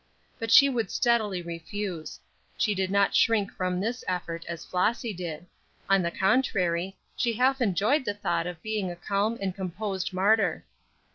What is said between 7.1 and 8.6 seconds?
she half enjoyed the thought